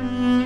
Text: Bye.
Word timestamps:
Bye. 0.00 0.37